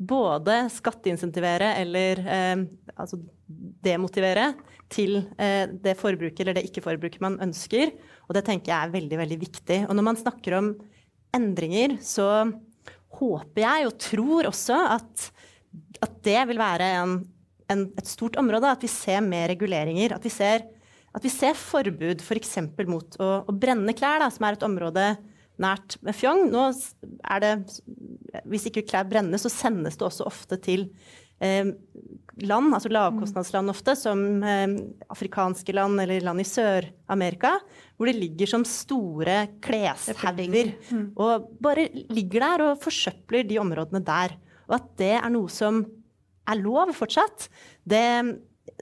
[0.00, 2.62] både skatteinsentivere eller eh,
[2.94, 3.18] altså
[3.84, 4.46] demotivere
[4.90, 7.92] til eh, det forbruket eller det ikke-forbruket man ønsker.
[8.28, 9.78] Og det tenker jeg er veldig, veldig viktig.
[9.88, 10.70] Og når man snakker om
[11.36, 12.48] endringer, så
[13.18, 15.26] håper jeg og tror også at,
[16.04, 17.16] at det vil være en,
[17.72, 18.70] en, et stort område.
[18.70, 20.16] At vi ser mer reguleringer.
[20.16, 20.66] At vi ser,
[21.14, 22.56] at vi ser forbud f.eks.
[22.76, 25.06] For mot å, å, brenne klær, da, som er et område
[25.60, 26.46] nært med Fjong.
[26.52, 26.70] Nå
[27.34, 27.54] er det
[28.48, 30.88] Hvis ikke klær brennes, så sendes det også ofte til
[31.42, 31.74] eh,
[32.46, 34.74] land, altså lavkostnadsland ofte, som eh,
[35.12, 37.54] afrikanske land eller land i Sør-Amerika,
[37.96, 40.74] hvor det ligger som store kleshauger.
[40.90, 41.06] Mm.
[41.20, 44.36] Og bare ligger der og forsøpler de områdene der.
[44.70, 45.82] Og at det er noe som
[46.50, 47.48] er lov fortsatt.
[47.86, 48.04] Det,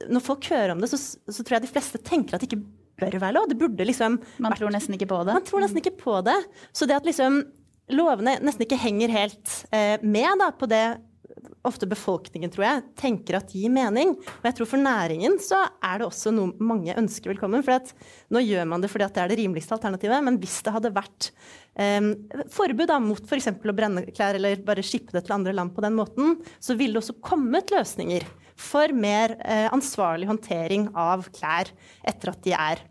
[0.09, 2.65] når folk hører om det, så, så tror jeg de fleste tenker at det ikke
[2.99, 3.49] bør være lov.
[3.51, 5.37] Det burde liksom Man tror nesten ikke på det?
[5.37, 6.39] Man tror nesten ikke på det.
[6.73, 7.43] Så det at liksom
[7.95, 10.85] lovene nesten ikke henger helt eh, med da, på det
[11.69, 14.15] ofte befolkningen, tror jeg, tenker at gir mening.
[14.19, 17.65] Og jeg tror for næringen så er det også noe mange ønsker velkommen.
[17.67, 17.93] For at
[18.35, 20.25] nå gjør man det fordi at det er det rimeligste alternativet.
[20.27, 21.31] Men hvis det hadde vært
[21.79, 22.11] um,
[22.55, 23.51] forbud da, mot f.eks.
[23.55, 26.99] å brenne klær eller bare skippe det til andre land på den måten, så ville
[26.99, 28.27] det også kommet løsninger
[28.59, 31.71] for mer eh, ansvarlig håndtering av klær
[32.07, 32.83] etter at de er,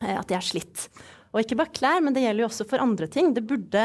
[0.00, 0.86] eh, at de er slitt.
[1.32, 3.32] Og ikke bare klær, men det gjelder jo også for andre ting.
[3.36, 3.84] Det burde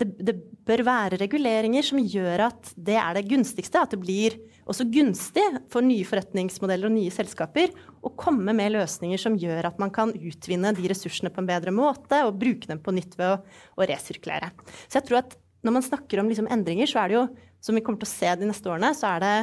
[0.00, 0.34] det, det,
[0.70, 3.82] bør være reguleringer som gjør at det er det gunstigste.
[3.82, 4.38] At det blir
[4.70, 7.74] også gunstig for nye forretningsmodeller og nye selskaper
[8.06, 11.74] å komme med løsninger som gjør at man kan utvinne de ressursene på en bedre
[11.74, 13.38] måte og bruke dem på nytt ved å,
[13.76, 14.52] å resirkulere.
[14.86, 17.24] Så jeg tror at når man snakker om liksom endringer, så er det jo,
[17.60, 19.34] som vi kommer til å se de neste årene, så er det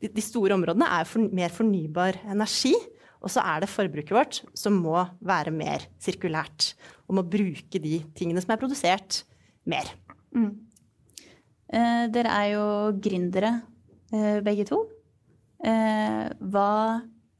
[0.00, 2.72] de, de store områdene er for, mer fornybar energi.
[3.20, 6.70] Og så er det forbruket vårt som må være mer sirkulært.
[7.08, 9.24] Og må bruke de tingene som er produsert,
[9.66, 9.88] mer.
[10.36, 10.52] Mm.
[11.66, 12.66] Eh, dere er jo
[13.02, 13.52] gründere
[14.14, 14.84] eh, begge to.
[15.66, 16.72] Eh, hva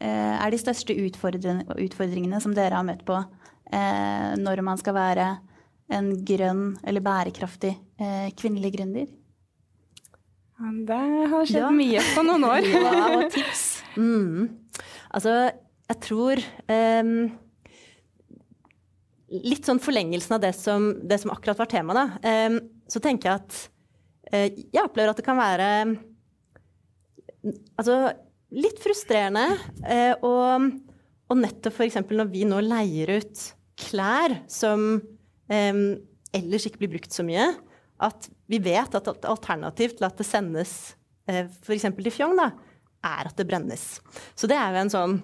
[0.00, 5.28] eh, er de største utfordringene som dere har møtt på eh, når man skal være
[5.94, 9.06] en grønn eller bærekraftig eh, kvinnelig gründer?
[10.56, 10.98] Det
[11.30, 11.72] har skjedd ja.
[11.74, 12.66] mye på noen år.
[12.72, 13.64] ja, og tips.
[14.00, 14.48] Mm.
[15.16, 15.34] Altså,
[15.86, 16.40] jeg tror
[16.72, 17.10] um,
[19.26, 22.04] Litt sånn forlengelsen av det som, det som akkurat var tema, da.
[22.46, 23.56] Um, så tenker jeg at
[24.32, 25.68] jeg opplever at det kan være
[27.78, 27.98] altså,
[28.56, 29.46] litt frustrerende.
[30.26, 30.70] Og,
[31.28, 32.00] og, nettopp f.eks.
[32.10, 33.44] når vi nå leier ut
[33.78, 34.98] klær som
[35.46, 37.52] ellers ikke blir brukt så mye,
[38.02, 40.72] at vi vet at alternativ til at det sendes
[41.30, 41.86] uh, f.eks.
[41.86, 42.50] til Fjong, da,
[43.06, 43.84] er at det brennes.
[44.34, 45.14] Så det er jo en sånn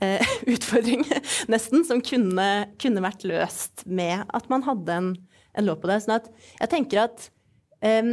[0.00, 1.02] eh, utfordring,
[1.50, 2.46] nesten, som kunne,
[2.80, 5.10] kunne, vært løst med at man hadde en
[5.58, 6.00] en lov på det.
[6.04, 7.28] sånn at jeg tenker at
[7.84, 8.12] um,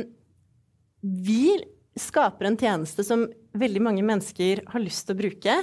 [1.02, 1.58] vi
[1.98, 3.26] skaper en tjeneste som
[3.58, 5.58] veldig mange mennesker har lyst til å bruke.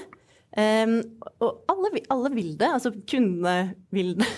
[0.55, 1.01] Um,
[1.43, 2.71] og alle, alle, vil det.
[2.77, 4.31] Altså kundene vil det.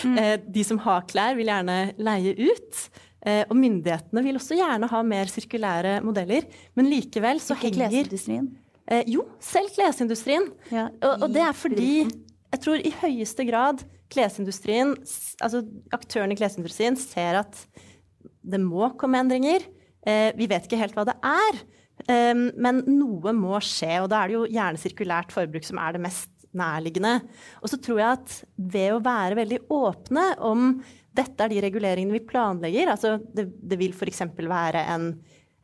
[0.00, 0.16] Mm.
[0.20, 2.82] Eh, de som har klær, vil gjerne leie ut.
[3.20, 6.48] Uh, og myndighetene vil også gjerne ha mer sirkulære modeller.
[6.78, 8.48] Men likevel så Ikke henger klesindustrien?
[8.88, 10.48] Uh, jo, selv klesindustrien.
[10.72, 14.96] Ja, og, og, det er fordi jeg tror i høyeste grad klesindustrien,
[15.38, 15.62] altså
[15.94, 17.60] aktørene i klesindustrien ser at
[18.42, 19.64] det må komme endringer.
[20.06, 21.60] Eh, vi vet ikke helt hva det er,
[22.06, 24.00] eh, men noe må skje.
[24.02, 27.20] Og da er det jo gjerne sirkulært forbruk som er det mest nærliggende.
[27.62, 30.72] Og så tror jeg at ved å være veldig åpne om
[31.16, 34.22] dette er de reguleringene vi planlegger, altså det, det vil f.eks.
[34.38, 35.08] være en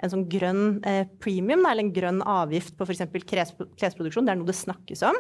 [0.05, 3.07] en sånn grønn eh, premium, eller en grønn avgift på f.eks.
[3.25, 4.27] klesproduksjon.
[4.27, 5.19] Det er noe det snakkes om.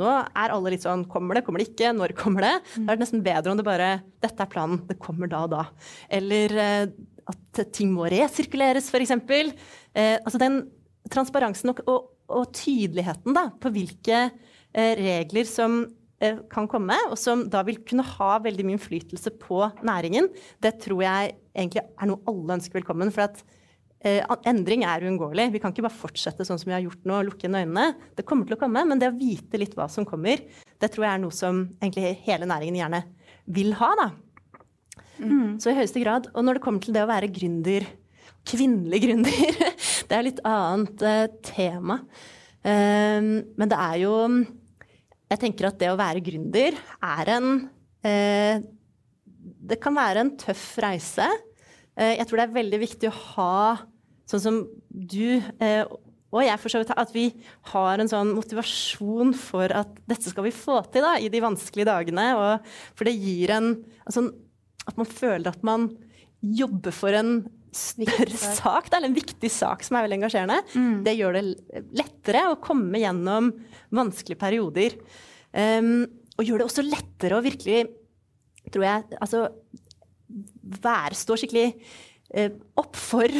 [0.00, 1.92] Nå er alle litt sånn Kommer det, kommer det ikke?
[1.94, 2.54] Når kommer det?
[2.74, 3.90] Da er det nesten bedre om det bare
[4.24, 4.80] Dette er planen.
[4.88, 5.66] Det kommer da og da.
[6.10, 6.88] Eller eh,
[7.26, 9.14] at ting må resirkuleres, f.eks.
[9.14, 10.64] Eh, altså den
[11.12, 15.84] transparensen og, og, og tydeligheten da, på hvilke eh, regler som
[16.48, 20.30] kan komme, og som da vil kunne ha veldig mye innflytelse på næringen,
[20.64, 23.12] det tror jeg egentlig er noe alle ønsker velkommen.
[23.12, 23.42] for at
[24.46, 25.48] endring er uunngåelig.
[25.54, 27.88] Vi kan ikke bare fortsette sånn som vi har gjort nå og lukke inn øynene.
[28.18, 30.42] Det kommer til å komme, men det å vite litt hva som kommer,
[30.76, 33.02] det tror jeg er noe som egentlig hele næringen gjerne
[33.56, 33.90] vil ha.
[33.98, 34.08] da.
[35.22, 35.56] Mm.
[35.62, 36.28] Så i høyeste grad.
[36.34, 37.86] Og når det kommer til det å være gründer,
[38.46, 39.60] kvinnelig gründer,
[40.08, 42.00] det er litt annet uh, tema.
[42.66, 44.14] Um, men det er jo
[45.30, 47.44] Jeg tenker at det å være gründer er en
[48.02, 48.56] uh,
[49.38, 51.28] Det kan være en tøff reise.
[51.94, 53.58] Uh, jeg tror det er veldig viktig å ha
[54.26, 54.60] sånn som
[54.90, 55.86] du eh,
[56.34, 57.26] og jeg for så vidt, at vi
[57.70, 61.88] har en sånn motivasjon for at dette skal vi få til da, i de vanskelige
[61.88, 62.26] dagene.
[62.36, 62.66] Og,
[62.98, 63.70] for det gir en
[64.04, 64.28] altså,
[64.86, 65.88] At man føler at man
[66.46, 67.40] jobber for en
[67.74, 70.58] større sak, da, eller en viktig sak som er veldig engasjerende.
[70.76, 70.92] Mm.
[71.06, 71.44] Det gjør det
[71.98, 73.50] lettere å komme gjennom
[73.94, 74.94] vanskelige perioder.
[75.52, 77.86] Um, og gjør det også lettere å virkelig,
[78.70, 79.46] tror jeg, altså
[80.84, 81.66] være, stå skikkelig
[82.76, 83.30] opp for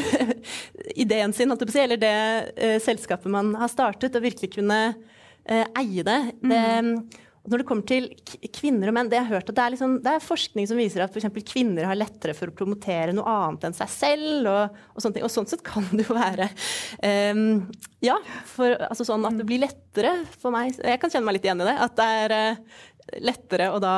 [0.95, 2.17] ideen sin, eller det
[2.57, 6.21] uh, selskapet man har startet, og virkelig kunne uh, eie det.
[6.43, 6.51] Mm.
[6.51, 7.23] det.
[7.47, 8.09] når det kommer til
[8.55, 11.43] kvinner og menn, det, hørt, det, er liksom, det er forskning som viser at for
[11.47, 14.49] kvinner har lettere for å promotere noe annet enn seg selv.
[14.51, 15.27] Og, og sånne ting.
[15.27, 16.49] Og sånn sett kan det jo være
[17.31, 17.45] um,
[18.03, 18.19] Ja,
[18.51, 21.63] for, altså sånn at det blir lettere for meg Jeg kan kjenne meg litt igjen
[21.63, 21.77] i det.
[21.87, 22.81] At det er uh,
[23.23, 23.97] lettere å da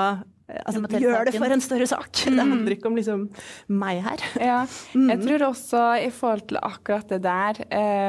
[0.48, 2.08] Altså, gjør det for en større sak.
[2.24, 2.36] Mm.
[2.38, 3.24] Det handler ikke om liksom
[3.68, 4.26] meg her.
[4.50, 4.60] Ja.
[4.96, 5.08] Mm.
[5.12, 7.60] Jeg tror også i forhold til akkurat det der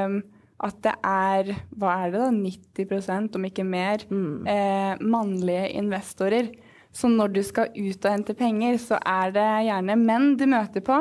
[0.07, 0.21] um,
[0.59, 4.47] at det er hva er det da, 90% om ikke mer, mm.
[4.51, 6.49] eh, mannlige investorer.
[6.91, 10.83] Så når du skal ut og hente penger, så er det gjerne menn du møter
[10.83, 10.99] på.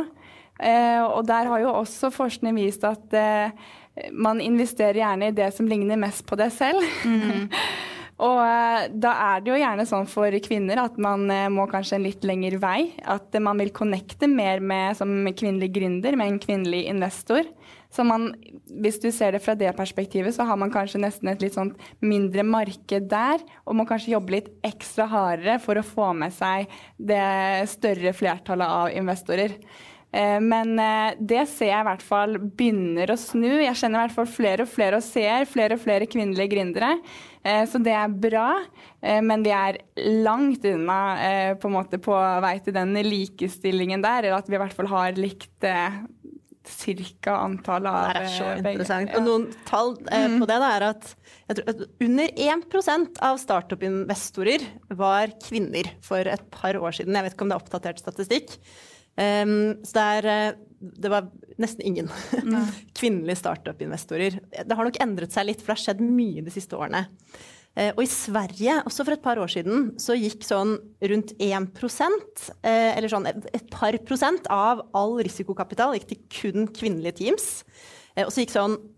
[0.58, 3.50] Eh, og der har jo også forskning vist at eh,
[4.14, 6.82] man investerer gjerne i det som ligner mest på deg selv.
[8.18, 11.98] Og eh, da er det jo gjerne sånn for kvinner at man eh, må kanskje
[11.98, 12.90] en litt lengre vei.
[13.06, 17.46] At man vil connecte mer med som kvinnelig gründer, med en kvinnelig investor.
[17.94, 18.32] Så man,
[18.82, 21.70] hvis du ser det fra det perspektivet, så har man kanskje nesten et litt sånn
[22.04, 26.66] mindre marked der, og må kanskje jobbe litt ekstra hardere for å få med seg
[26.98, 27.22] det
[27.70, 29.56] større flertallet av investorer.
[30.12, 30.76] Eh, men
[31.20, 33.50] det ser jeg i hvert fall begynner å snu.
[33.60, 36.96] Jeg kjenner i hvert fall flere og flere og ser flere og flere kvinnelige gründere.
[37.48, 38.48] Eh, så det er bra,
[39.00, 39.80] eh, men vi er
[40.24, 41.70] langt unna eh, på,
[42.04, 45.68] på vei til den likestillingen der, eller at vi i hvert fall har likt
[46.68, 49.14] cirka antallet av Det er så interessant.
[49.16, 50.36] Og noen tall mm.
[50.42, 51.14] på det da, er at,
[51.54, 51.62] at
[52.04, 54.66] under 1% av startup-investorer
[54.98, 57.16] var kvinner for et par år siden.
[57.16, 58.58] Jeg vet ikke om det er oppdatert statistikk.
[59.18, 61.28] Um, så det, er, det var
[61.58, 62.10] nesten ingen
[62.98, 64.38] kvinnelige startup-investorer.
[64.62, 67.06] Det har nok endret seg litt, for det har skjedd mye de siste årene.
[67.78, 70.76] Uh, og i Sverige, også for et par år siden, så gikk sånn
[71.12, 77.18] rundt 1 uh, eller sånn et, par prosent av all risikokapital gikk til kun kvinnelige
[77.24, 77.50] teams.
[78.18, 78.97] Og så gikk sånn 80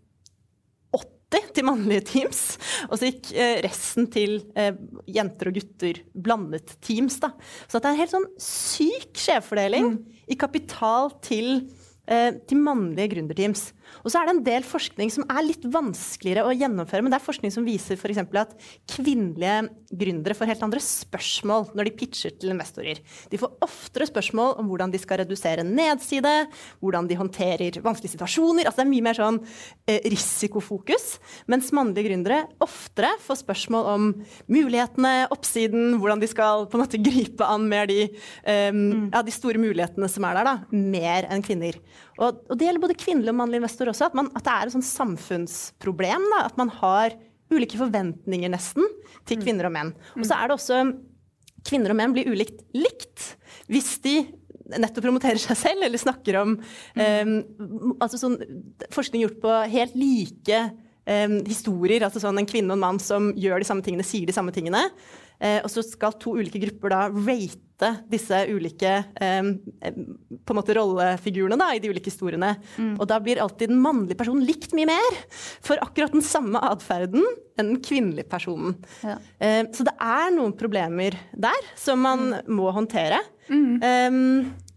[1.31, 2.41] til mannlige teams,
[2.89, 4.73] og så gikk eh, resten til eh,
[5.11, 7.21] jenter og gutter, blandet teams.
[7.23, 7.33] Da.
[7.67, 10.01] Så det er en helt sånn syk skjevfordeling mm.
[10.31, 11.69] i kapital til,
[12.11, 13.71] eh, til mannlige gründerteams.
[14.05, 17.05] Og så er det en del forskning som er litt vanskeligere å gjennomføre.
[17.05, 18.23] Men det er forskning som viser f.eks.
[18.41, 18.55] at
[18.95, 23.01] kvinnelige gründere får helt andre spørsmål når de pitcher til investorer.
[23.31, 26.35] De får oftere spørsmål om hvordan de skal redusere nedside,
[26.81, 28.69] hvordan de håndterer vanskelige situasjoner.
[28.69, 29.41] Altså det er mye mer sånn
[29.91, 31.09] eh, risikofokus.
[31.51, 34.11] Mens mannlige gründere oftere får spørsmål om
[34.51, 38.07] mulighetene, oppsiden, hvordan de skal på en måte gripe an mer de,
[38.71, 41.79] um, ja, de store mulighetene som er der, da, mer enn kvinner.
[42.21, 44.69] Og, og det gjelder både kvinnelige og mannlige investorer også, at, man, at det er
[44.69, 46.27] et sånn samfunnsproblem.
[46.35, 47.17] Da, at man har
[47.51, 48.87] ulike forventninger nesten
[49.29, 49.45] til mm.
[49.45, 49.95] kvinner og menn.
[50.19, 50.83] Og så er det også
[51.61, 53.35] Kvinner og menn blir ulikt likt
[53.69, 54.15] hvis de
[54.81, 57.33] nettopp promoterer seg selv eller snakker om um,
[57.99, 58.39] altså sånn,
[58.95, 60.61] Forskning gjort på helt like
[61.05, 62.07] um, historier.
[62.07, 64.55] altså sånn En kvinne og en mann som gjør de samme tingene, sier de samme
[64.57, 64.87] tingene.
[65.41, 68.91] Uh, og så skal to ulike grupper da rate disse ulike
[69.25, 69.55] um,
[70.45, 72.53] på en måte rollefigurene da, i de ulike historiene.
[72.77, 72.99] Mm.
[73.01, 75.21] Og da blir alltid den mannlige personen likt mye mer
[75.65, 77.25] for akkurat den samme atferden
[77.57, 78.77] enn den kvinnelige personen.
[79.01, 79.17] Ja.
[79.41, 82.53] Uh, så det er noen problemer der som man mm.
[82.61, 83.23] må håndtere.
[83.49, 83.81] Mm.
[83.81, 84.70] Um,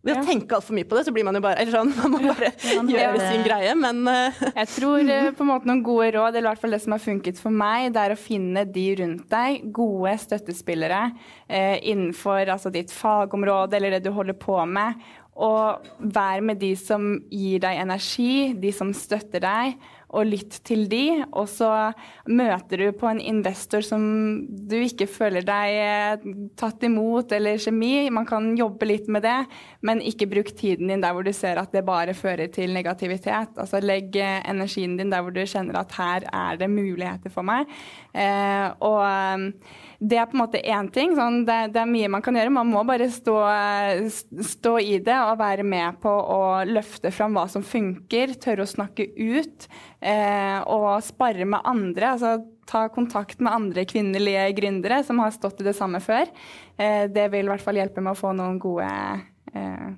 [0.00, 0.24] ved å ja.
[0.24, 2.50] tenke altfor mye på det, så blir man jo bare Eller sånn, man må bare
[2.56, 6.32] ja, gjøre sin greie, men uh, Jeg tror uh, på en måte noen gode råd,
[6.34, 8.86] eller i hvert fall det som har funket for meg, det er å finne de
[9.02, 15.00] rundt deg, gode støttespillere uh, innenfor altså, ditt fagområde eller det du holder på med,
[15.40, 19.76] og vær med de som gir deg energi, de som støtter deg
[20.10, 21.22] og lytt til de.
[21.30, 21.68] Og så
[22.30, 24.02] møter du på en investor som
[24.48, 26.28] du ikke føler deg eh,
[26.60, 28.08] tatt imot, eller kjemi.
[28.12, 29.38] Man kan jobbe litt med det,
[29.86, 33.54] men ikke bruk tiden din der hvor du ser at det bare fører til negativitet.
[33.56, 37.46] Altså legg eh, energien din der hvor du kjenner at her er det muligheter for
[37.46, 37.70] meg.
[38.14, 41.12] Eh, og eh, det er på en måte én ting.
[41.16, 42.52] Sånn, det, det, er mye man kan gjøre.
[42.56, 43.36] Man må bare stå,
[44.08, 48.32] stå, i det og være med på å løfte fram hva som funker.
[48.40, 49.68] Tørre å snakke ut
[50.00, 52.14] eh, og spare med andre.
[52.14, 52.38] altså
[52.70, 56.30] Ta kontakt med andre kvinnelige gründere som har stått i det samme før.
[56.78, 58.88] Eh, det vil i hvert fall hjelpe med å få noen gode
[59.52, 59.88] eh,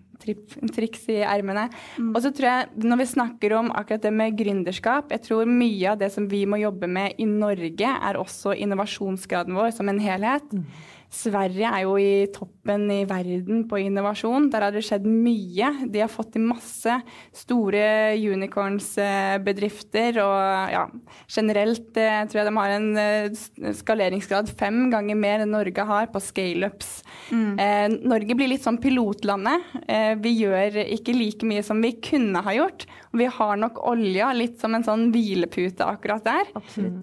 [0.75, 1.69] triks i ermene.
[1.99, 2.13] Mm.
[2.15, 5.93] Og så tror jeg, når vi snakker om akkurat det med gründerskap, jeg tror mye
[5.93, 10.03] av det som vi må jobbe med i Norge, er også innovasjonsgraden vår som en
[10.03, 10.49] helhet.
[10.53, 10.67] Mm.
[11.13, 14.47] Sverige er jo i toppen i verden på innovasjon.
[14.53, 15.69] Der har det skjedd mye.
[15.93, 16.95] De har fått til masse
[17.37, 20.17] store unicorns-bedrifter.
[20.25, 20.87] Og ja,
[21.29, 23.45] generelt eh, tror jeg de har en eh,
[23.83, 27.03] skaleringsgrad fem ganger mer enn Norge har på scaleups.
[27.29, 27.61] Mm.
[27.61, 29.69] Eh, Norge blir litt sånn pilotlandet.
[29.85, 32.89] Eh, vi gjør ikke like mye som vi kunne ha gjort.
[33.13, 36.53] Vi har nok olja litt som en sånn hvilepute akkurat der.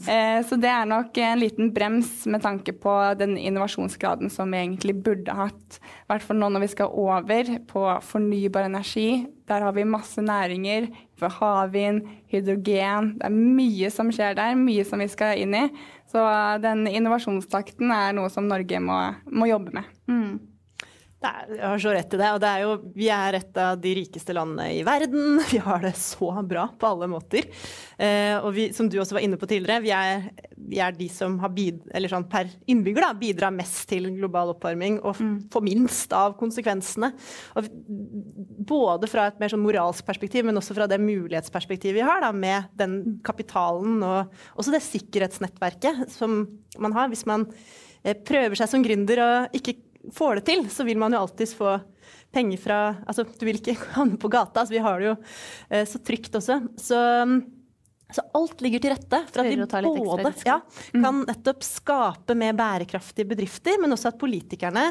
[0.09, 4.51] Eh, så det er nok en liten brems med tanke på den innovasjonsgraden innovasjonsgraden som
[4.51, 5.79] vi egentlig burde hatt.
[5.79, 9.25] I hvert fall nå når vi skal over på fornybar energi.
[9.47, 10.89] Der har vi masse næringer.
[11.19, 13.17] For havvind, hydrogen.
[13.19, 15.65] Det er mye som skjer der, mye som vi skal inn i.
[16.09, 16.21] Så
[16.63, 18.99] den innovasjonstakten er noe som Norge må,
[19.31, 19.89] må jobbe med.
[20.07, 20.39] Mm.
[21.19, 22.27] Er, jeg har så rett i det.
[22.31, 25.41] Og det er jo, vi er et av de rikeste landene i verden.
[25.51, 27.47] Vi har det så bra på alle måter.
[27.99, 31.09] Eh, og vi, som du også var inne på tidligere, vi er, vi er de
[31.11, 35.33] som har bid, eller sånn per innbygger da, bidrar mest til global oppvarming og mm.
[35.51, 37.11] får minst av konsekvensene.
[37.59, 37.67] Og
[38.69, 42.31] både fra et mer sånn moralsk perspektiv, men også fra det mulighetsperspektivet vi har da,
[42.31, 46.45] med den kapitalen og også det sikkerhetsnettverket som
[46.79, 47.11] man har.
[47.11, 47.49] Hvis man
[48.05, 49.81] eh, prøver seg som gründer og ikke
[50.15, 51.77] får det til, så vil man jo alltids få
[52.31, 55.15] penger fra Altså, du vil ikke havne på gata, så vi har det jo
[55.69, 56.59] eh, så trygt også.
[56.79, 56.99] Så,
[58.09, 60.59] så alt ligger til rette for at vi både ja,
[60.93, 61.03] mm.
[61.03, 64.85] kan nettopp skape mer bærekraftige bedrifter, men også at politikerne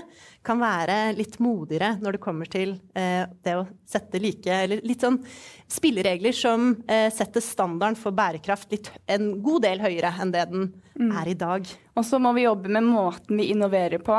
[0.46, 5.02] kan være litt modigere når det kommer til eh, det å sette like Eller litt
[5.04, 5.20] sånn
[5.68, 10.68] spilleregler som eh, setter standarden for bærekraft litt, en god del høyere enn det den
[10.98, 11.14] mm.
[11.22, 11.72] er i dag.
[11.98, 14.18] Og så må vi jobbe med måten vi innoverer på.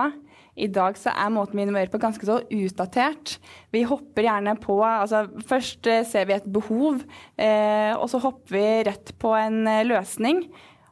[0.57, 3.37] I dag så er måten vi innoverer på ganske så utdatert.
[3.73, 7.03] Vi hopper gjerne på altså Først eh, ser vi et behov,
[7.39, 10.43] eh, og så hopper vi rett på en eh, løsning.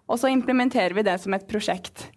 [0.07, 2.07] Og så implementerer vi det som et prosjekt.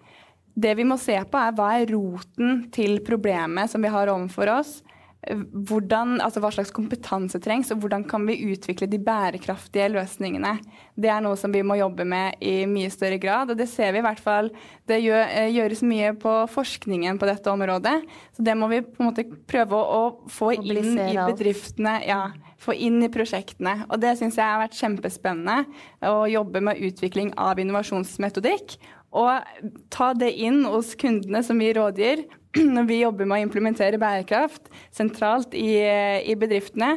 [0.54, 4.52] Det vi må se på, er hva er roten til problemet som vi har overfor
[4.60, 4.78] oss
[5.28, 10.54] hvordan, altså hva slags kompetanse trengs, og hvordan kan vi utvikle de bærekraftige løsningene.
[10.96, 13.52] Det er noe som vi må jobbe med i mye større grad.
[13.52, 14.48] Og det ser vi i hvert fall.
[14.88, 17.98] Det eh, gjøres mye på forskningen på dette området.
[18.36, 20.00] Så det må vi på en måte prøve å
[20.32, 21.98] få inn i bedriftene.
[22.08, 22.22] Ja,
[22.60, 23.82] få inn i prosjektene.
[23.90, 25.68] Og det syns jeg har vært kjempespennende.
[26.00, 28.78] Å jobbe med utvikling av innovasjonsmetodikk.
[29.20, 32.22] Og ta det inn hos kundene som vi rådgir,
[32.76, 36.96] når vi jobber med å implementere bærekraft sentralt i, i, bedriftene,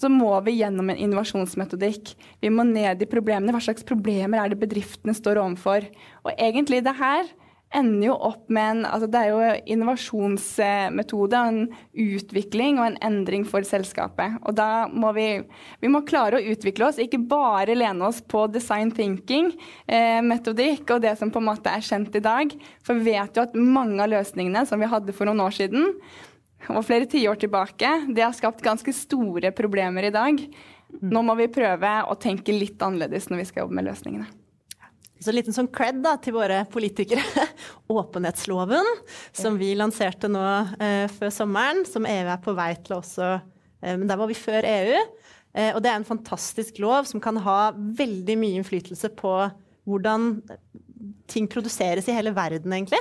[0.00, 2.14] så må vi gjennom en innovasjonsmetodikk.
[2.40, 3.52] Vi må ned i problemene.
[3.52, 5.84] Hva slags problemer er det bedriftene står overfor?
[6.24, 7.28] Og egentlig det her
[7.74, 11.60] ender jo opp med en altså Det er jo innovasjonsmetode, en
[11.94, 14.40] utvikling og en endring for selskapet.
[14.42, 15.28] Og da må vi,
[15.82, 19.52] vi må klare å utvikle oss, ikke bare lene oss på design thinking,
[19.86, 22.56] eh, metodikk og det som på en måte er kjent i dag.
[22.86, 25.94] For vi vet jo at mange av løsningene som vi hadde for noen år siden,
[26.68, 30.42] og flere tiår tilbake, det har skapt ganske store problemer i dag.
[31.00, 34.39] Nå må vi prøve å tenke litt annerledes når vi skal jobbe med løsningene.
[35.20, 37.22] Så en liten sånn cred da, til våre politikere.
[38.00, 38.86] Åpenhetsloven,
[39.36, 40.44] som vi lanserte nå
[40.80, 44.38] eh, før sommeren, som EU er på vei til også eh, Men der var vi
[44.38, 45.02] før EU.
[45.52, 49.34] Eh, og det er en fantastisk lov som kan ha veldig mye innflytelse på
[49.88, 50.32] hvordan
[51.30, 53.00] ting produseres i hele verden, egentlig.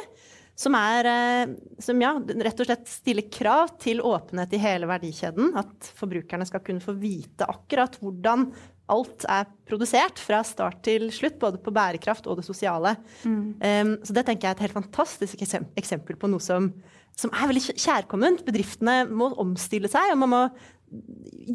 [0.60, 5.54] Som er eh, Som ja, rett og slett stiller krav til åpenhet i hele verdikjeden.
[5.60, 8.50] At forbrukerne skal kunne få vite akkurat hvordan
[8.92, 12.96] alt er produsert fra start til slutt, både på bærekraft og det sosiale.
[13.24, 13.44] Mm.
[13.62, 16.72] Um, så det tenker jeg er et helt fantastisk eksempel på noe som,
[17.18, 18.44] som er veldig kjærkomment.
[18.48, 20.44] Bedriftene må omstille seg, og man må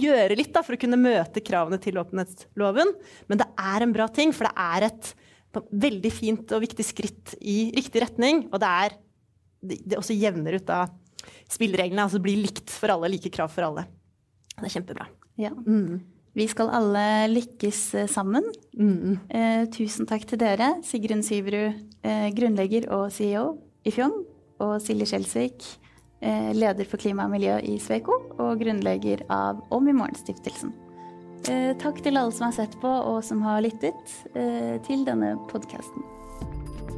[0.05, 2.94] gjøre litt da, for å kunne møte kravene til åpenhetsloven.
[3.31, 5.14] Men det er en bra ting, for det er et
[5.55, 8.47] veldig fint og viktig skritt i riktig retning.
[8.53, 8.97] Og det er
[9.64, 10.85] det også jevner ut da
[11.51, 13.87] spillereglene, altså blir likt for alle, like krav for alle.
[14.55, 15.07] Det er kjempebra.
[15.40, 15.51] Ja.
[15.55, 16.03] Mm.
[16.35, 18.47] Vi skal alle lykkes eh, sammen.
[18.75, 19.18] Mm.
[19.31, 23.53] Eh, tusen takk til dere, Sigrun Syverud, eh, grunnlegger og CEO
[23.87, 24.16] i Fjong,
[24.64, 25.66] og Silje Skjelsvik,
[26.23, 30.75] eh, leder for klima og miljø i Sveko, og grunnlegger av Om i morgen-stiftelsen.
[31.44, 35.37] Eh, takk til alle som har sett på og som har lyttet eh, til denne
[35.53, 36.13] podkasten.